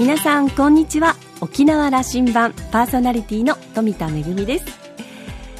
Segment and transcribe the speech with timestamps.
[0.00, 1.14] 皆さんこんにちは。
[1.42, 4.64] 沖縄羅針盤パーソナリティの富田恵です。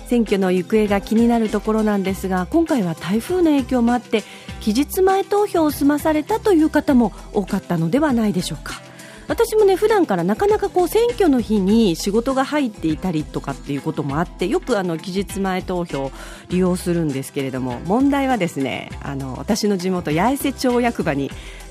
[0.07, 4.25] 選挙の行方が気になるところなんですが今回は台風の影響もあって
[4.61, 8.81] 期日前投票を済まされたという方も多かったのではないでしょうか。
[9.29, 16.13] 私もね普段からなかなかこう選挙の日に仕事が入っていたりとかっていうこともあってよくあの期日前投票を
[16.49, 21.31] 利用するんですけれども問題はですねあの私の地元八重瀬町役場に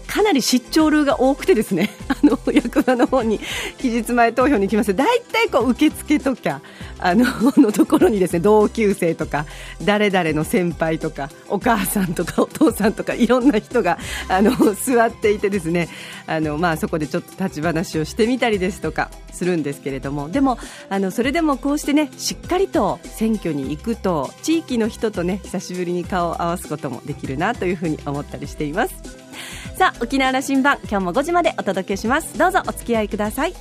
[0.09, 3.39] かなり出張ルーが多くてですね あの役場の方に
[3.77, 6.61] 期日前投票に来ます大体こう受付とか
[6.97, 7.25] あの
[7.61, 9.45] のところにですね同級生とか
[9.83, 15.89] 誰々の先輩とかお母さんとか お父さんとかいろんな人があの座っていてですね
[16.25, 20.57] あの、まあ、そこでちょっと立ち話をしてみたりですとかするんですけれどもでも
[20.89, 29.18] あのそれでもこうしてねしっかりと選挙に行くと地域の人とね久しぶりに顔を合わすこともできるなというふうに思ったりしています。
[29.79, 32.37] さあ沖縄羅針盤今日も5時までお届けします。
[32.37, 33.53] どうぞお付き合いください。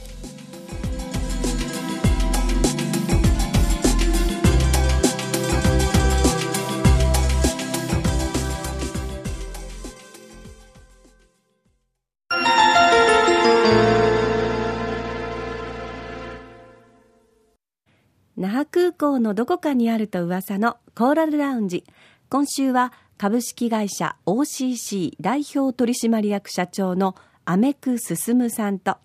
[18.36, 21.84] 那覇空港のどこかにあると噂のコーラルラウンジ。
[22.28, 28.98] 今週は株式会社 OCC 代表取締役社長のアメク進さんと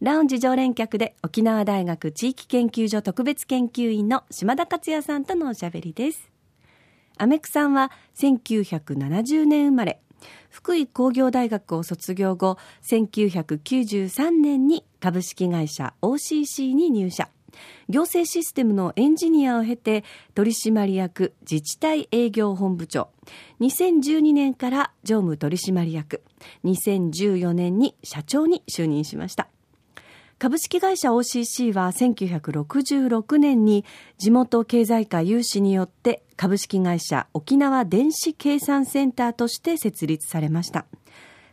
[0.00, 6.30] ラウンジ常連客で沖縄大学地域研究所特別研究員の島田克也さんとのおしゃべりです。
[7.18, 10.00] アメクさんは1970年生まれ
[10.48, 17.28] 福井工業大学を卒業後1993年に株式会社 OCC に入社。
[17.90, 23.10] 行政システムのエンジニアを経て取締役自治体営業本部長。
[23.60, 26.22] 2012年から常務取締役。
[26.64, 29.48] 2014年に社長に就任しました。
[30.38, 33.84] 株式会社 OCC は1966年に
[34.16, 40.86] 地元経済界有志によって株式会社沖縄電子計算センターとして設立されました。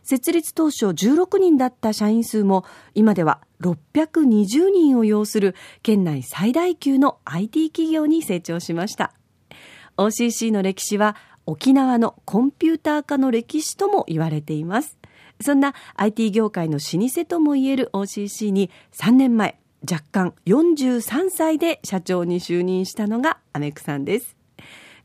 [0.02, 2.64] 設立当初16人だった社員数も
[2.94, 9.12] 今では620人を要する県内最大級の IT 企業に成長しました。
[9.96, 11.16] OCC の歴史は
[11.46, 14.98] 沖縄のコンピューター化の歴史とも言われています。
[15.40, 24.37] そんな IT 業界の老舗ともいえる OCC に3年前若干43歳で社長に就任したのがアメクさんです。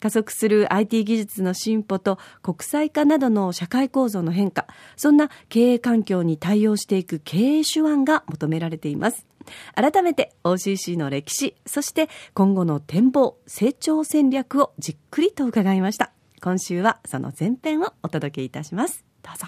[0.04, 9.26] 加速する IT 技術の進歩と国際化などの社会構造の変化、そんな経営環境に対応していく経営手腕が求められています。
[9.74, 16.12] 改めて OCC の歴史、そして今後の展望、成長戦略をじっくりと伺いました。
[16.42, 19.06] 今週はその前編をお届けいたします。
[19.22, 19.48] どうぞ。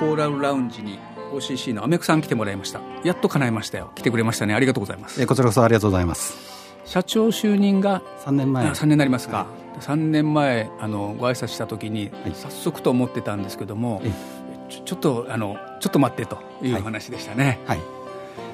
[0.00, 0.98] コーラルラウンジに
[1.30, 2.80] OCC のアメクさん来てもらいました。
[3.04, 3.92] やっと叶えましたよ。
[3.94, 4.54] 来てくれましたね。
[4.54, 5.20] ありがとうございます。
[5.20, 6.38] えこちらこそありがとうございます。
[6.86, 8.64] 社長就任が3年前。
[8.64, 9.46] 3年になりますか、は
[9.78, 14.00] い、3年前あのご挨拶した時に、はい、早速と思ってたんですけども、
[14.70, 17.60] ちょちょっとあのちょっと待ってという話でしたね。
[17.66, 18.00] はい、はい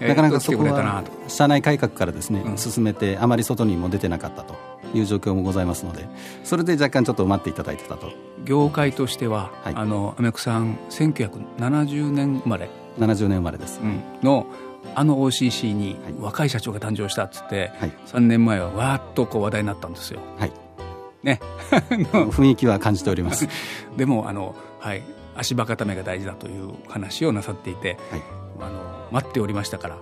[0.00, 4.54] なかなかそこは社内改革からですね、うん、進めてあまり外にも出てなかったと
[4.94, 6.08] いう状況もございますので
[6.44, 8.12] それで若干ちょっと待っていただいてたと。
[8.44, 12.70] 業界としては、はい、あのアメクさん1970年生まれ。
[12.98, 14.47] 70年生まれです、うん、の
[14.94, 20.20] あの OCC に若い社長が誕生したっつって、はい、3年前はわーっとこう話題になったんですよ。
[20.38, 20.52] はい。
[21.22, 21.41] ね、
[22.30, 23.48] 雰囲気は感じております。
[23.97, 25.03] でもあの、はい、
[25.34, 28.22] 足場固めが大事だという話をなさっていて、はい、
[28.60, 29.97] あの待っておりましたから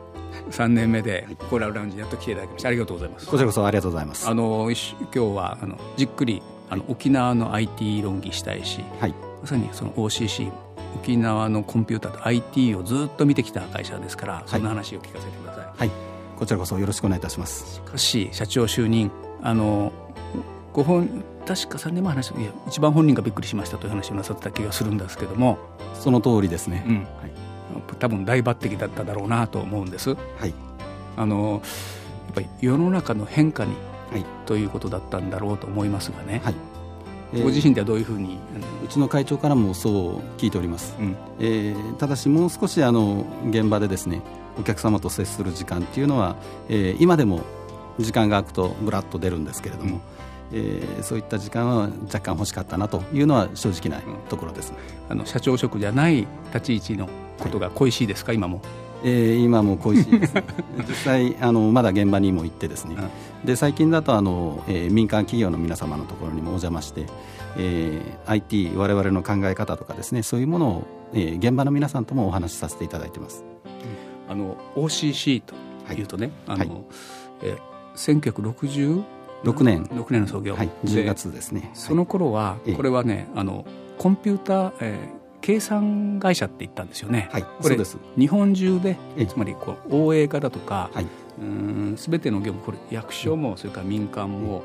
[0.51, 3.27] 3年目でコーラルラウンジにやっと来ていただきましてありがとうございます。
[3.27, 4.29] こちらこそありがとうございます。
[4.29, 10.51] あの今日はあのじっくりあの沖縄の IT 論議したいし、はい、まさにその OCC
[10.97, 15.91] 沖縄のコンピューターと IT をずっと見てきた会社ですから、そんな話を聞かせてください、はい、
[16.39, 17.75] こちらこそよろしくお願いいたします。
[17.75, 19.11] しかし社長就任
[19.43, 19.93] あの
[20.73, 25.59] ご本確か3年前話いや一番本人がびっくりしましたという話をなさってた気がするんですけども。
[25.95, 26.97] その通りですね、うん。
[26.97, 27.07] はい、
[27.99, 30.11] 多分大抜擢だっただろうなと思うんです。
[30.11, 30.55] はい、
[31.17, 31.63] あの
[32.27, 33.75] やっぱり世の中の変化に、
[34.13, 36.55] はい、ということだったんだろうと思いますがね、はい。
[37.33, 38.39] えー、ご自身ではどういうふうに？
[38.85, 44.21] うちの会長からもそう聞いております、うん、えー、ただしもう少しあの現場でですね
[44.59, 46.37] お客様と接する時間っていうのは、
[46.69, 47.41] えー、今でも
[47.99, 50.01] 時間が空くとぶらっと出るんですけれども、うん、
[50.53, 54.79] えー、そういった時間は若干欲しかったなというのは正直なところです、ね、
[55.09, 57.09] あの社長職じゃない立ち位置の
[57.39, 58.61] ことが恋しいですか、今も？
[59.07, 60.35] えー、今も恋しいです
[60.89, 62.97] 実際あのまだ現場にも行ってですね、
[63.45, 67.05] で最近だとあの、えー、民間企業の皆様のところにもお邪魔して、
[67.59, 70.23] えー、IT 我々の考え方とかですね。
[70.23, 70.83] そういうものを、
[71.13, 73.45] えー、現場の皆さんともお話しさせていただいてます。
[74.27, 75.55] あの OCC と
[75.93, 76.85] いうとね、はい、あの、はい、
[77.43, 79.03] えー、1960
[79.45, 79.85] 6年。
[79.85, 81.71] 6年の創業、はい、10月ですね。
[81.75, 83.67] その頃は、これはねあの
[83.99, 87.77] コンピューター、えー、計算会社って言ったんですよね、はい、これ
[88.17, 88.97] 日本中で
[89.29, 91.07] つまりこう応営化だとか、はい、
[91.39, 94.63] うん全ての業務これ役所もそれから民間も、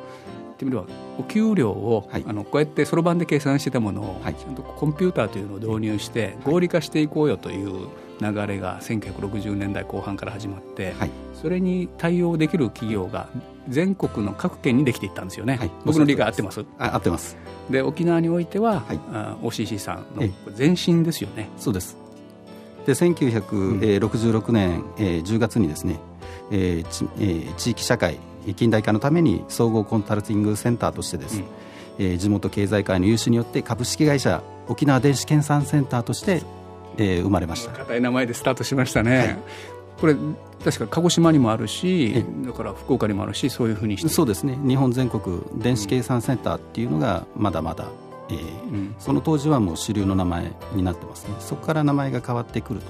[0.53, 0.85] ってみれば
[1.17, 7.87] お給料を、はい、あのこうやってそろばんで計算してたものを、はい、ちゃんとコンピューターというのを導入して合理化していこうよという
[8.21, 13.29] 流れが1960年代後半から始まって、はい、それに対応できる企業が
[13.67, 16.65] 全国の各県にできていったんですよね、僕の理解合ってます？
[16.77, 17.37] あ合ってます。
[17.69, 18.97] で沖縄においては、はい、
[19.41, 20.27] OCC さんの
[20.57, 21.49] 前身ですよね。
[21.57, 21.95] そうです。
[22.85, 25.99] で1966年、うん、えー、10月にですね、
[26.51, 28.17] えーちえー、地域社会
[28.55, 31.45] 近代化のために総合コンサルティングセンターとしてです、うん、
[31.99, 36.41] えー、地元経済界の有志によって株式会社沖縄電子研鑽センターとして、
[36.97, 37.71] えー、生まれました。
[37.71, 39.37] 硬い名前でスタートしましたね、はい、
[39.99, 40.15] これ
[40.63, 44.09] 確か鹿児島にもあるしだから福岡にもあるしそういうふうにして。
[44.09, 44.57] そうですね。
[44.67, 47.85] 日本全国電子計算センターっていうのがまだまだ、
[48.29, 48.37] えー、
[48.71, 51.35] うん、その当時はもう主流の名前になってますね。
[51.39, 52.85] そこから名前が変わってくると。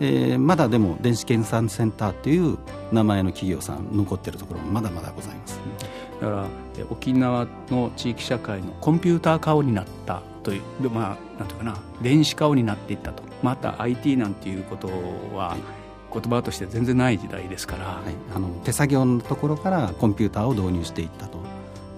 [0.00, 2.58] えー、まだでも電子計算センターという
[2.90, 5.60] 名前の企業さん残っているところもまだまだございます。
[6.20, 6.46] だから
[6.90, 13.22] 沖縄の地域社会のコンピューター顔になったというまあなんていうかな電子顔になっていったと。
[13.42, 14.88] また IT なんていうこと
[15.34, 15.56] は、
[16.12, 21.38] 言葉として全然ない時代ですから、はい、あの手作業のところからコンピューターを導入していったと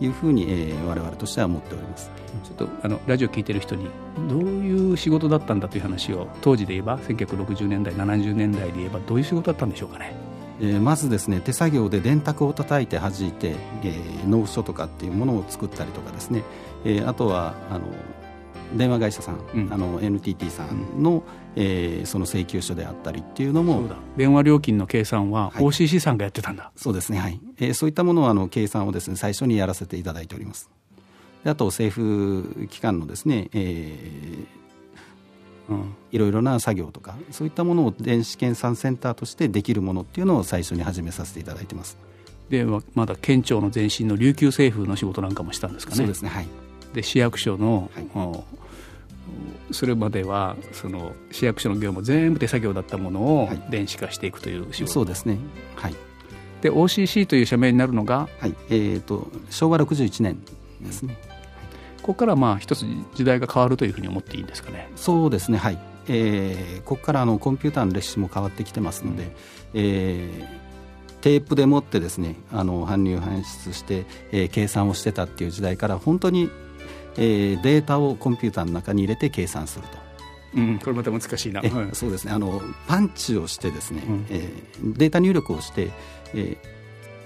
[0.01, 2.11] いうふうに、えー、我々としては思っております。
[2.45, 3.89] ちょっとあのラジオ聞いてる人に
[4.29, 10.15] どういう仕事だったんだという話を当時で言えば1960年代70年代で言えばどういう仕事だったんでしょうかね。
[10.61, 16.45] えー、まずですね手作業で電卓を叩いて弾いて、えー、納付書とかっていうものを作ったりとかですね、
[16.85, 17.87] えー、あとはあの
[18.75, 21.23] 電話会社さん、うん、あの NTT さんの、うん、
[21.57, 30.71] えー、その請求書であったりっていうのも電話料金の計算は OCC さんがやってたんだ、はい、そうですねはい、えー、そういったものはあの計算をですね最初にやらせていただいております。
[31.45, 34.65] であと政府機関のですね、えー
[35.69, 41.97] うん、いろいろな作業とかそういったものを電子計算センターとしてできるものっていうのを最初に始めさせていただいてます。
[42.51, 45.97] でまだ県庁の前身の琉球政府の仕事なんかもしたんですかね。
[45.99, 46.49] そうですねはい。
[46.93, 48.45] で市役所の、はい、
[49.71, 55.39] それまではその市役所の業務全部手作業だったものを電子化していくという仕事、はい、そうですね。
[55.77, 55.95] はい。
[56.61, 58.55] で OCC という社名になるのが、はい。
[58.71, 60.39] えーと、昭和61年
[60.81, 61.17] ですね、
[62.03, 64.91] ここからまあ一つ時代が変わるというふうに思っていいんですかね。
[64.97, 65.59] そうですね。
[65.59, 65.79] はい。
[66.09, 69.31] えー、ここからあのコンピューターの歴史も変わってきてますので、うん、
[69.75, 76.51] えー、テープでもってですねあの搬入搬出して、えー、計算をしてたっていう時代から本当に
[77.17, 80.05] えー、データをコンピューターの中に入れて計算すると。
[80.57, 81.63] うん、これまた難しいな、
[81.93, 82.33] そうですね。
[82.33, 85.91] あのパンチをしてですね、うん、えー、データ入力をして、
[86.33, 86.57] え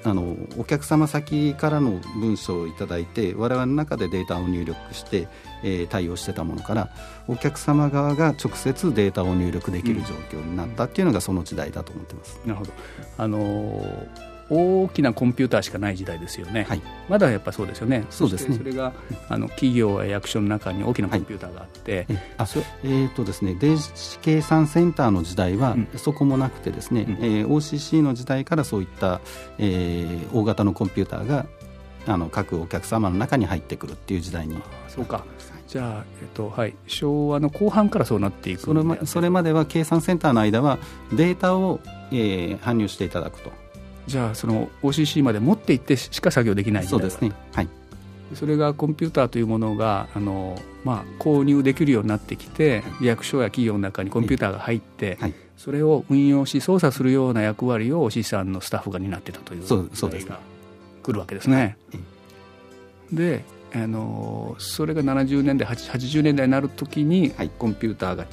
[0.02, 5.28] ー、あのお客様先からの文章をいただいて我々の中でデータを入力して、
[5.62, 6.90] えー、対応してたものから
[7.26, 12.40] お客様側が直接データを入力できる状況になったっていうのがその時代だと思ってます。
[12.46, 12.72] なるほど。
[13.18, 18.06] あのー大きなコンピューターしかない時代ですよね、はい、まだやっぱそうですよね。
[18.10, 18.56] そうですね。
[18.56, 18.92] それが
[19.28, 29.20] あの企業や役所の中に大きなコンピューターがあって、はい、あそえーとですね、電子計算センターの時代はそこもなくてですね、うん、えー、OCC の時代からそういった、
[29.58, 31.46] えー、大型のコンピューターが
[32.06, 34.60] あの各お客様の中に入ってくるっていう時代に。
[34.88, 35.24] そうか。
[35.68, 40.78] じゃあ、えっとはい、昭和の後半からそうなっていくそれまそれまでは計算センターの間は
[41.12, 43.52] データを、えー、搬入していただくと
[44.08, 47.32] じゃあその OCC まで持っていってしか作業できないそうですね。
[47.52, 47.68] はい。
[48.34, 60.40] それがコンピューターというものがあの、まあ、購入できるようになってきて、はい、役所や企業の中にコンピューターが入って、はい、それを運用し操作するような役割を資産のスタッフが担ってたというそうそうですが
[61.02, 61.76] 来るわけですね。
[63.12, 68.26] であのそれが70年代80年代になる時に、コンピューターが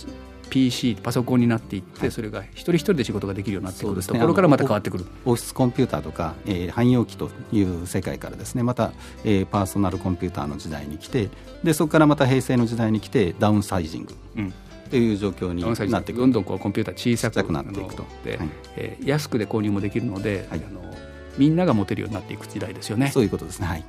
[0.49, 5.05] PC パソコンになっていって、はい、それが一人一人で仕事ができるようになってくる、ところからまた変わってくる。
[5.25, 8.91] オフィスコンピューターとか、えー、汎用機という世界からですねまた、
[9.23, 11.29] えー、パーソナルコンピューターの時代に来て
[11.63, 14.53] でそこからまた平成の時代に来てダウンサイジング、うん。
[14.89, 20.81] という状況になってどんどんこうコンピューター小さくなっていくとで、はい、えー、安くで購入もできるので、はい、あの
[21.37, 23.09] みんなが持てるようになっていく時代ですよね。
[23.11, 23.67] そういうことですね。
[23.67, 23.83] はい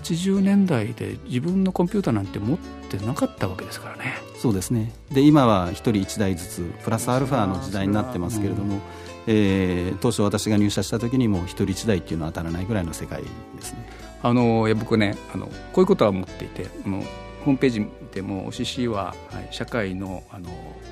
[0.00, 4.14] 80年代で自分のコンピューターなんて持ってなかったわけですからね。
[4.38, 4.92] そうですね。
[5.12, 8.80] で今は1人1台ずつプラスアルファの時代になってますけれども、うん、
[9.26, 13.28] えー、当初私が入社した時にも1人1台っていうのは当たらないぐらいの世界で
[13.62, 13.88] すね。
[14.22, 17.02] あのいや僕ねあのこういうことは思っていてあの
[17.44, 20.50] ホームページ見ても OCC は、はい、社会のあの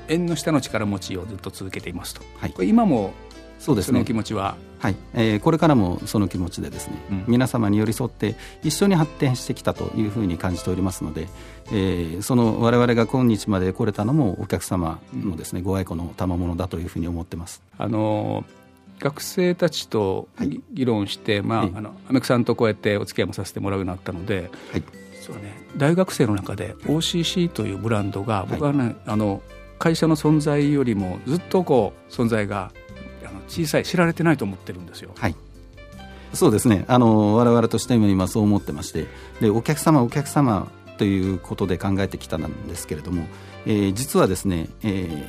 [0.08, 3.12] 縁の下の力持ちをずっと続けていますと、はい、これ今も
[3.58, 4.96] そうですね、その気持ちは、はい。
[5.14, 11.28] えー、これからもその気持ちでですね、うん、皆様に寄り添って一緒に発展してきたというふうに感じておりますので、
[11.66, 17.62] えー、その我々が今日まで来れたのもお客様のですね、うん、ご愛顧の賜物だというふうに思ってます。
[17.76, 18.44] あの
[19.00, 20.28] 学生たちと
[20.72, 24.82] 議論して、はい、まあ、はい、あのアメクさんとこうやってお付き合いもさせてもらうようになったので、はい、
[25.20, 29.42] そうね、大学生の中で OCC というブランドが僕はね、あの
[29.78, 32.72] 会社の存在よりもずっとこう存在が
[33.48, 35.10] 小さい知られてないと思ってるんですよ。
[35.16, 35.34] はい
[36.34, 39.06] そうですねあの我々としても今そう思ってまして
[39.40, 43.24] でお客様お客様ということで考えてきたんですけれども、
[43.64, 45.26] えー、実はですね、えー、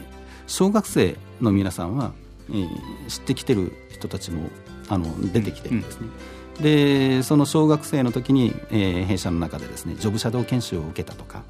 [0.47, 2.11] 小学生の皆さんは、
[2.49, 2.67] えー、
[3.07, 4.49] 知ってきてる人たちも
[4.89, 6.07] あの出てきてるんですね。
[6.07, 11.43] うんでその小学生の時に、えー、弊社の中でですねジョブシャドウ研修を受けたとか、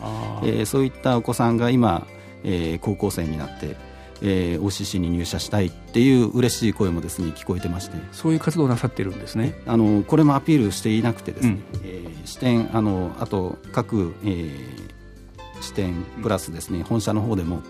[0.43, 2.05] えー、そういったお子さんが今、
[2.43, 3.75] えー、高校生になって、
[4.21, 7.97] えー、OCC に入社したいっていう嬉しい声もですね聞こえてまして。
[8.11, 9.55] そういう活動をなさってるんですね。
[9.65, 17.61] あのこれもアピールしていなくてですね、うん、えー、視点あのあと各、えー、視点プラスですね本社の方でも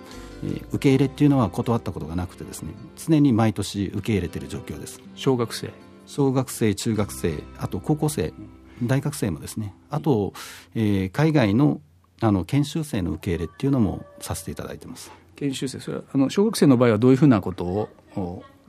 [0.41, 5.01] えー、受け入れっていうのは断ったことがなくてですね常に毎年受け入れている状況です。
[5.15, 5.71] 小学生。
[6.05, 8.33] 小学生、中学生、あと高校生、
[8.81, 10.33] 大学生もですね、あと、
[10.73, 11.81] えー、海外の
[12.21, 15.11] あの研修生の受け入れっていうのもさせていただいてます。
[15.39, 17.89] 研修生、それはあの小学生の場合はどういうふうなことを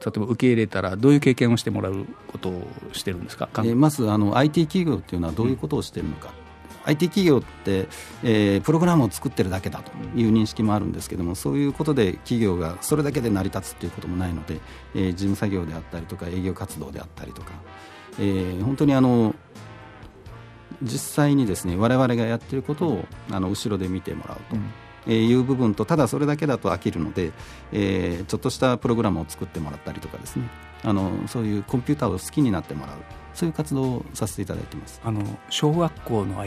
[0.01, 2.63] 例えば受け入れたらどういう経験をしてもらうことを
[2.93, 6.33] してるんですか、えー、まずあの IT 企業っていうのはどういうことをしているのか、
[6.85, 7.89] IT 企業って、
[8.23, 14.61] えー、プログラムを作ってるだけだという認識もあるんですけどもそういうことで企業がそれだけで成り立つということもないので、
[14.95, 17.53] えー、事務作業であったりとか営業活動であったりとか、
[18.19, 19.35] えー、本当にあの
[20.83, 24.57] 実際にですね我々がやっていることをあの後ろで見てもらうと。
[24.57, 24.63] うん。
[24.63, 27.33] えー、いう部分とただそれだけだと飽きるので、
[27.73, 30.49] えー、ちょっとしたプログラムを作ってもらったりとかですね。
[30.83, 32.97] あのそういうコンピューターを好きになってもらう。
[33.35, 35.01] そういう活動をさせていただいてます。
[35.05, 36.45] あの小学校の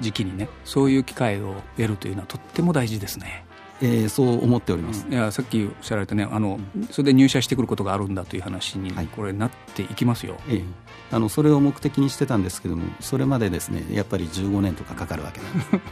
[0.00, 3.44] 時期にねそういう機会を得るというのはとっても大事ですね。
[3.82, 10.64] えー、そう思っております、いやさっきおっしゃられたねあの、うん、それで入社してくることがあるんだという話に、これなっていきますよ、えー、
[11.10, 15.40] あのそれを目的にしてたんですけどもそれまでですねやっぱり15年とかかかるわけ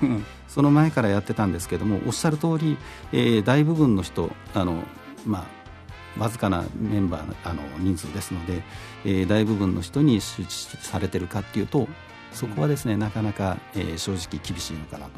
[0.04, 0.18] なん。
[0.18, 2.76] で すその前からやってたんですけどもおっしゃる通り、
[3.12, 4.83] えー、大部分の人あの
[5.26, 5.47] ま
[6.18, 8.62] あわずかなメンバーあの人数ですので、
[9.04, 11.87] えー、大部分の人に周知されてるかっていうと
[12.33, 15.12] そこはですねなかなか、えー、正直厳しいのかなと。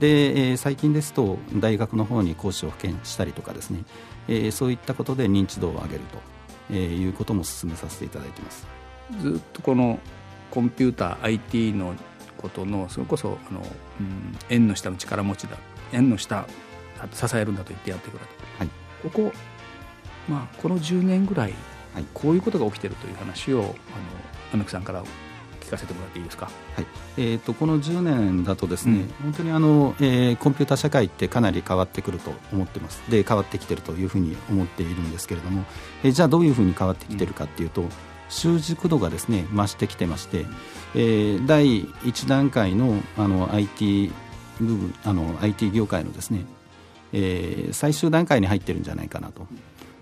[0.00, 3.84] で、えー、最近ですと大学の方に講師を派遣したりとかですね、
[4.28, 6.18] えー、そういったことで認知度を上げると、
[6.70, 8.66] えー、いうことも進めさせていただいています。
[9.20, 9.98] ずっとこの
[10.50, 11.94] コンピューター IT の
[12.36, 15.56] ことのそれこそあの、うん、縁の下の力持ちだ
[15.92, 16.46] 縁の下
[17.12, 18.26] 支えるんだと言ってやってくれと、
[18.58, 18.70] はい、
[19.02, 19.32] ここ
[20.28, 21.54] まあ、この10年ぐらい、
[21.94, 23.74] はい、こういうことが起きているという話をあの
[24.54, 25.02] アメクさんから
[25.66, 26.86] 聞かせてもらっていいですか、はい。
[27.16, 33.02] えーと、この10年だとですね、うん、本当にあの、えー、コンピューター社会ってかなり変わってくると思ってます。
[33.10, 35.64] で変わってきてるというふうに思っているんですけれども、
[36.04, 37.88] えー、じゃあどういうふうに変わってきてるかっていうと、うん、
[38.28, 40.46] 習熟度がですね増してきてまして、
[40.94, 44.12] えー、第1段階のあの IT
[44.60, 46.44] 部分あの IT 業界のですね、
[47.12, 49.46] えー、最終段階に入ってるんじゃないかなと。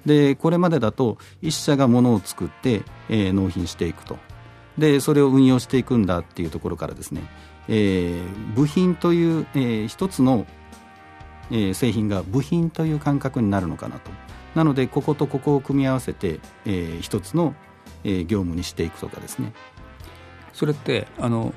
[0.04, 4.18] でこれまでだと1社がものを作って、えー、納品していくと
[4.78, 7.22] でそれを運用していくんだっていうところからですね、
[7.68, 10.46] えー、部品という、えー、一つの、
[11.50, 14.10] えー、製品が部品という感覚になるのかなと。
[14.54, 17.54] なのでこことここを組み合わせて、えー、一つの、
[18.04, 19.52] えー、業務にしていくとかですね。
[20.52, 21.52] それってあの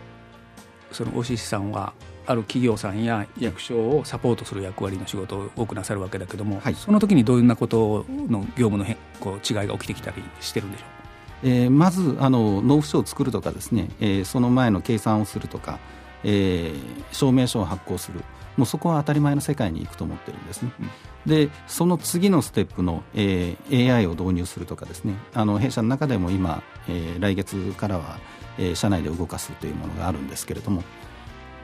[0.91, 1.93] その OCC さんは
[2.25, 10.97] ある企業さんや役所をサポートする役割の仕事を多くなさるわけだけども、はい、その時にどんなことの業務の変こう違いが起きてきたりしてるんでしょう？
[11.44, 15.79] えー、まずあの納付書を作るとかですね、えー、その前の計算をするとか、
[16.24, 18.24] えー、証明書を発行する。
[18.58, 25.13] もうそこは当たり前の世界に行くと思ってるんですね、うん、でその次のステップの、えー、AI を導入するとかですね。
[25.36, 28.20] あの弊社の中でも今、えー、来月からは、
[28.58, 30.84] えー、社内で動かすというものがあるんですけれども。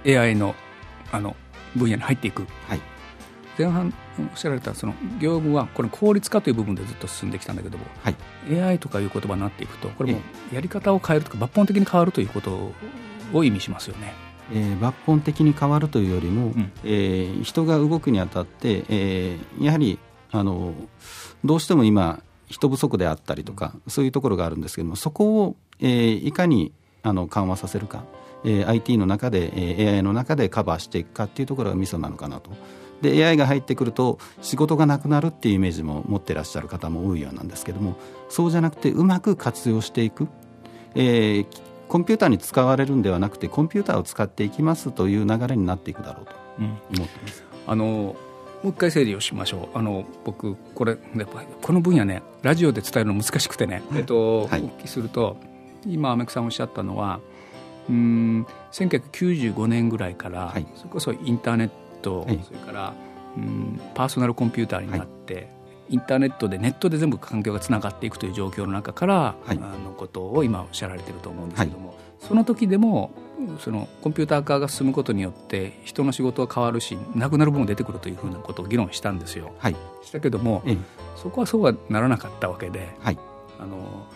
[0.05, 0.53] AI の
[1.11, 1.35] あの
[1.75, 2.81] 分野に入っていく、はい、
[3.57, 8.15] 前半おっしゃられたその業務はこれ効率化という部分でずっと進んできたんだけども、はい、
[8.59, 10.19] AI とかいう言葉になっていくとこれも
[10.51, 12.71] やり方を変えるとか抜本的に変わるということ
[13.33, 14.13] を意味しますよね。
[14.51, 19.99] えー、抜本的に変わるというよりも、うん、えー、人が動くにあたって、えー、やはり
[20.31, 20.73] あの
[21.45, 28.03] どうしても今人不足であったりとかそういうところがあるんですけどもそこを、えー、いかにあの緩和させるか、
[28.43, 32.51] えー、IT の中で、えー、AI の中でカバーしていくかっていうところがミソなのかなと。
[33.03, 37.95] で AI が入ってくると仕事がなくなるっていうイメージも持ってらっしゃる方も多いようなんですけども
[38.29, 40.27] そうじゃなくてうまく活用していく、
[40.95, 41.47] えー、
[41.89, 46.33] コンピューターに使われるんではなくてコンピューターを使っていきますという流れになっていくだろうと。
[46.57, 47.43] 思ってます。
[47.65, 48.15] うん、あのも
[48.65, 49.77] う一回整理をしましょう。
[49.77, 55.35] あの僕これやっぱこの分野ねラジオで伝えるの難しくてね、えっと、はい、お聞きすると
[55.85, 57.19] 今アメクさんおっしゃったのは
[57.89, 61.69] うん1995年ぐらいから、はい、それこそインターネッ
[62.03, 62.93] ト、はい、それから
[63.37, 65.47] うんパーソナルコンピューターになって、はい、
[65.89, 73.11] インターネットでネットで全部環境がつながっていくという状況の中から、はい、あのことを今おっしゃられてると思うんですけども、その時でも
[73.59, 79.53] そのコンピューター化が進むことによって人の仕事は変わるしなくなる分も出てくるというふうなことを議論したんですよ。
[79.57, 80.77] はい、したけども、ええ、
[81.15, 83.17] そこはそうはならなかったわけで、はい、
[83.59, 84.07] あの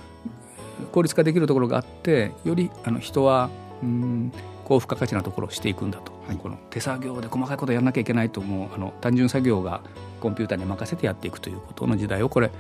[0.92, 3.50] 効率化できるところがあってよりあの人は
[3.84, 4.32] うん
[4.68, 9.82] 高付加価値なところをしていくんだと、はい、この手作業で細かいことをやらなきゃいけないともうあの単純作業が
[10.20, 12.52] コンピューターに任せてやっていくということの時代をこれ、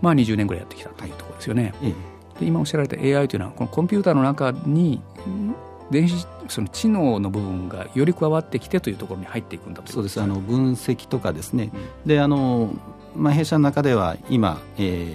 [0.00, 1.74] まあ、20年ぐらいやってきたというところですよね。
[1.82, 1.94] はい、
[2.40, 5.02] で今おっしゃられた AI というのはこのコンピューターの中に
[5.90, 10.22] 電子その知能の部分がより加わってきてというところに入っていくんだとそうです。
[10.22, 12.74] あの分析とかですね、うん、であの、
[13.14, 15.14] まあ、弊社の中では今、え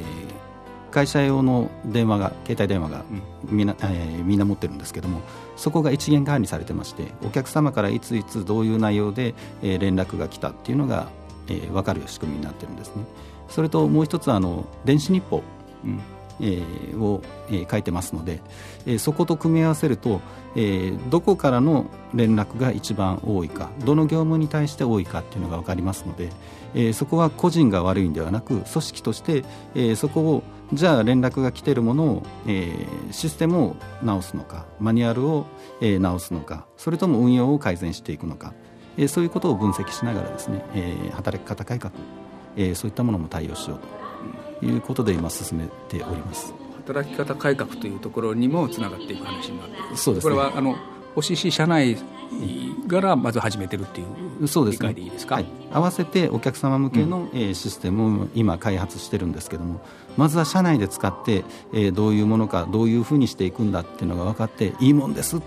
[0.88, 3.04] ー、会社用の電話が携帯電話が
[3.50, 3.68] みん。
[3.68, 5.22] な,、えー、みんな持ってるんですけども
[5.60, 11.10] そこが一元管理されてましてお客様からいついつどういう内容で、え、連絡が来たっていうのが、
[11.50, 13.04] えー、分かる仕組みになってるんですね。
[13.50, 15.44] それともう一つあの電子日報、
[15.84, 16.00] うん
[16.42, 18.40] えー、を、えー、書いてますので、
[18.86, 20.22] えー、そこと組み合わせると、
[20.56, 26.30] えー、どこからの連絡が一番多いかどの業務に対して多いかっていうのが分かりますので、
[26.74, 29.44] えー、そこは個人が悪いんではなく組織として、
[29.76, 35.46] えー、そこをじゃあ連絡が来ているものを、えー、システムを直すのかマニュアルを、
[35.82, 38.54] えー、直すのかそれとも運用を改善していくのか、
[38.98, 41.94] えー、そういうことを分析しながらですね、えー、働き方改革、
[42.56, 43.80] えー、そういったものも対応しよう
[44.60, 46.54] ということで今進めております。
[46.86, 50.76] 働き方改革というところにもつながっていく話になってそうです、ね、これはあの
[51.16, 51.98] OCC 社内
[52.88, 54.08] からまず始めてるっていう
[54.40, 59.82] 理解でいいですか、ねはい、合わせてお客様向けの、えシステムを今開発してるんですけども
[60.18, 65.42] まずは社内で使って、えどういうものかどういうふうにしていくんだっていうのが分かっていいもんですっ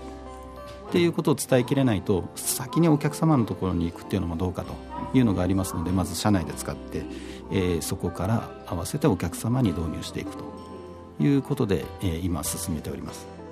[0.91, 4.73] ていうことを伝えきれないと先にお客様のところに行くっていうのもどうかと
[5.17, 7.03] いうのがありますのでまず社内で使って、
[7.51, 10.43] えそこから合わせてお客様に導入していくと
[11.23, 13.42] いうことで、え今進めております。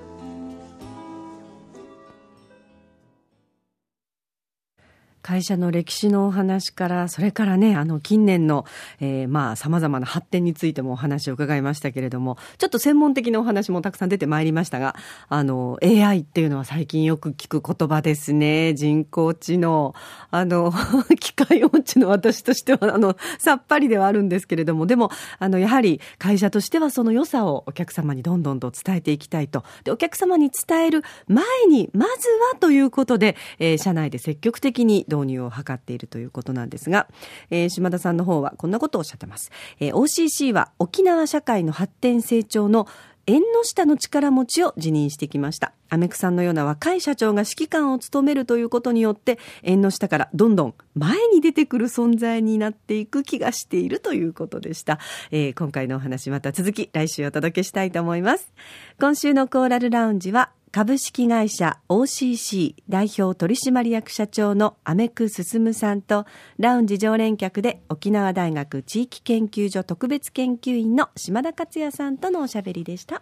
[5.22, 8.66] 会社の歴史のお話から、それからね、あの、近年の、
[9.00, 14.96] えー、まあ、様々な発展についてもお話を伺いましたけれども、ちょっと専門的なお話もたくさん出てまいりましたが、
[15.30, 18.74] あの、AI っていうのは最近よく聞く言葉ですね。
[18.74, 19.94] 人工知能。
[20.32, 20.74] あの、
[21.20, 29.64] 機械音痴の私としては、あの、さっぱりではあるんですけれども、でも、あの、やはり会社としてはその良さをお客様にどんどんと伝えていきたいと。
[29.84, 37.08] で、お客様に伝える前に、まずはということで、えー、社内で積極的に導入を図っているということなんですが、
[37.50, 39.52] えー、島田さんの方はこんなことをおっしゃってます。
[39.80, 42.88] えー、OCC は沖縄社会の発展成長の
[43.28, 45.74] 縁の下の力持ちを辞任してきました。
[45.90, 55.00] アメクさんのような若い社長が指揮官を務めるということによって、縁の下からどんどん前に出てくる存在になっていく気がしているということでした。
[55.32, 58.52] えー、今回のお話また続き来週お届けしたいと思います。
[59.00, 66.26] 今週のコーラルラウンジは株式会社 OCC 代表取締役社長のアメク進さんと
[66.60, 73.22] ラウンジ常連客で沖縄大学地域研究所特別研究員の島田克也さんとのおしゃべりでした。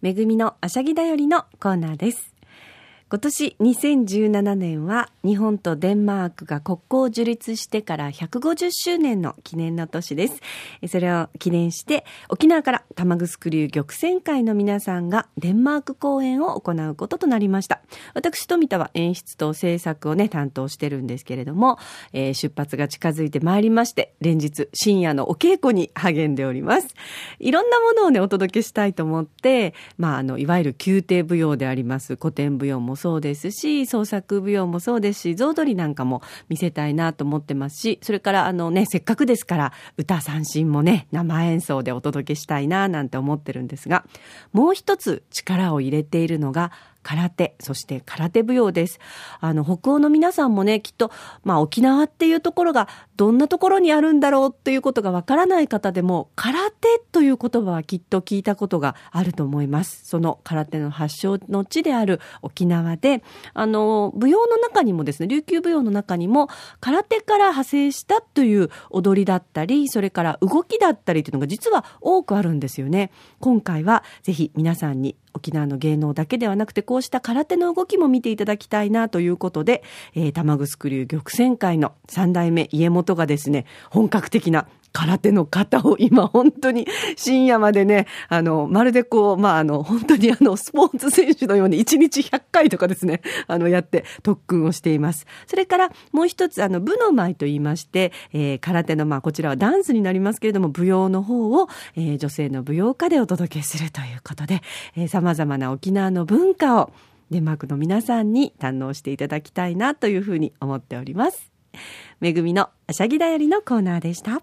[0.00, 2.31] めぐみのあしゃぎだよりのコーナーです。
[3.12, 10.40] 今年2017年は日本とデンマークが国交を樹立してから150周年の記念の年です。
[10.88, 17.82] それを記念して沖縄から玉城流玉泉会の皆さんがデンマーク公演を行うこととなりました。
[18.14, 21.78] 私、富田は演出と制作をね、担当してるんですけれども、
[22.14, 26.94] えー、出発が近づいてまいりまして、連日深夜のお稽古に励んでおります。
[27.40, 44.04] いろんなものをね、お届けしたいと思って、まあ、あの、いわゆる宮廷舞踊であります古典舞踊もそうですし、創作舞踊もそうですし、象踊りなんかも見せたいなと思ってますし、それからあのね、せっかくですから、歌三振もね、生演奏でお届けしたいななんて思ってるんですが、
[44.52, 46.70] もう一つ力を入れているのが、
[47.02, 48.98] 空手、そして空手舞踊です。
[49.40, 51.10] あの、北欧の皆さんもね、きっと、
[51.44, 60.06] まあ沖縄っていうところがどんなところにあるんだろうっていうことがわからない方でも、空手という言葉はきっと聞いたことがあると思います。
[60.06, 63.22] その空手の発祥の地である沖縄で、
[63.54, 66.48] あの、舞踊の中にもですね、琉球舞踊の中にも、
[66.80, 73.10] 空手から派生したという踊りだったり、それから動きだったりというのが実は多くあるんですよね。
[73.40, 79.82] 今回はぜひ皆さんに沖縄の芸能だけではなくて、こうした空手の動きも見ていただきたいなということで、
[80.14, 95.26] えー、玉城流玉泉会の三代目家元がですね、本格的な空手の型を今本当に深夜までね、あの、まるでこう、まあ、あの、本当にあの、スポーツ選手のように1日100回とかですね、あの、やって特訓をしています。
[95.46, 104.60] それからもう一つ、あの、武の舞と言いまして、えー、空手の、まあ、こちらはダンスになりますけれども、舞踊の方を、えー、女性の舞踊家でお届けするということで、
[104.96, 106.92] えー、様々な沖縄の文化を、
[107.30, 111.50] デンマークの皆さんに堪能していただきたいなというふうに思っております。
[112.20, 114.42] めぐみのあしゃぎだよりのコーナーでした。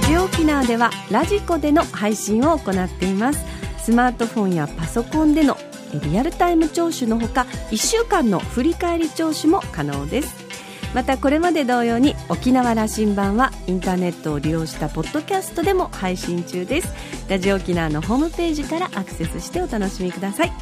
[0.00, 3.44] ラジオ沖縄ではラジコでの配信を行っています。
[3.78, 5.56] スマートフォンやパソコンでの
[6.04, 10.47] リアルタイム聴取のほか1週間の振り返り聴取も可能です。
[10.94, 16.92] またこれまで同様に沖縄羅針盤はインターネットを利用したポッドキャストでも配信中です。
[17.28, 20.52] ラジオ沖縄のホームページからアクセスしてお楽しみください。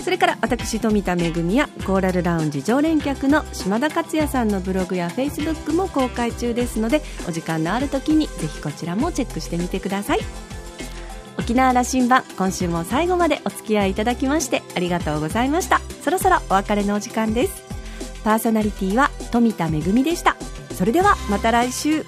[0.00, 10.20] それから私富田恵やコーラルラウンジ常連客の島田克也さんのブログやフェイスブックも公開中ですのでお時間のある時にぜひこちらもチェックしてみてください。
[11.38, 15.80] 沖縄羅針盤今週も最後までお付き合いいただきましてありがとうございました。
[16.02, 17.64] そろそろお別れのお時間です。
[18.24, 20.36] パーソナリティは富田恵でした。
[20.78, 22.04] それではまた来週。